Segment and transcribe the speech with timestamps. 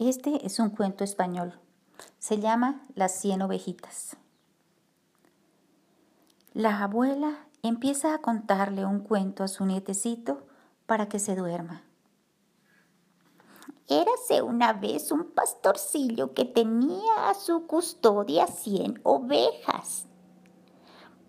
[0.00, 1.58] Este es un cuento español.
[2.20, 4.16] Se llama Las cien ovejitas.
[6.52, 10.46] La abuela empieza a contarle un cuento a su nietecito
[10.86, 11.82] para que se duerma.
[13.88, 20.06] Érase una vez un pastorcillo que tenía a su custodia cien ovejas.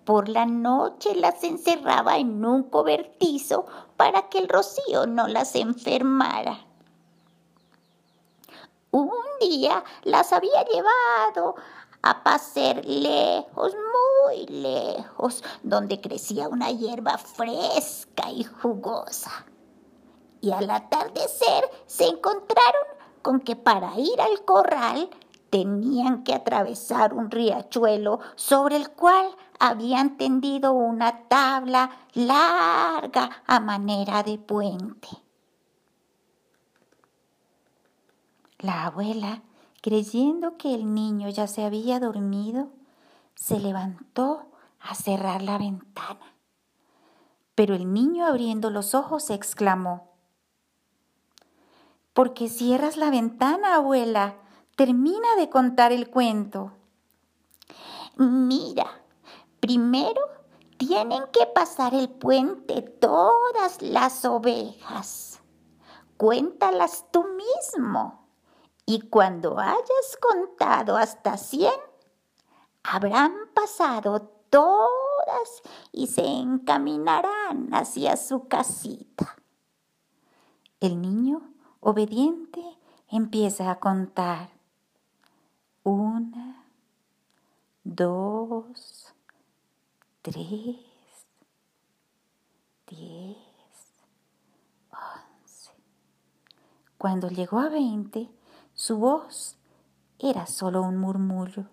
[0.05, 3.65] Por la noche las encerraba en un cobertizo
[3.97, 6.68] para que el rocío no las enfermara.
[8.91, 11.55] Un día las había llevado
[12.01, 19.45] a pasear lejos, muy lejos, donde crecía una hierba fresca y jugosa.
[20.41, 22.87] Y al atardecer se encontraron
[23.21, 25.09] con que para ir al corral
[25.49, 34.23] tenían que atravesar un riachuelo sobre el cual habían tendido una tabla larga a manera
[34.23, 35.09] de puente.
[38.59, 39.41] La abuela,
[39.81, 42.67] creyendo que el niño ya se había dormido,
[43.33, 46.35] se levantó a cerrar la ventana.
[47.55, 50.09] Pero el niño abriendo los ojos exclamó,
[52.11, 54.35] ¿Por qué cierras la ventana, abuela?
[54.75, 56.73] Termina de contar el cuento.
[58.17, 58.87] Mira,
[59.61, 60.21] primero
[60.75, 65.39] tienen que pasar el puente todas las ovejas.
[66.17, 68.28] Cuéntalas tú mismo.
[68.89, 71.79] Y cuando hayas contado hasta cien,
[72.81, 79.35] habrán pasado todas y se encaminarán hacia su casita.
[80.79, 82.63] El niño, obediente,
[83.09, 84.49] empieza a contar.
[85.83, 86.65] Una,
[87.83, 89.13] dos,
[90.23, 90.77] tres,
[92.87, 93.37] diez,
[94.91, 95.71] once.
[96.97, 98.31] Cuando llegó a veinte,
[98.79, 99.57] su voz
[100.19, 101.65] era solo un murmullo.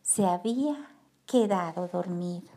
[0.00, 2.48] Se había quedado dormido.